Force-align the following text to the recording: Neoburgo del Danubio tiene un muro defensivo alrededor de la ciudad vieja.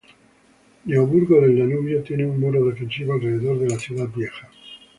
Neoburgo 0.85 1.39
del 1.41 1.59
Danubio 1.59 2.01
tiene 2.01 2.25
un 2.25 2.39
muro 2.39 2.65
defensivo 2.65 3.13
alrededor 3.13 3.59
de 3.59 3.69
la 3.69 3.77
ciudad 3.77 4.07
vieja. 4.09 4.49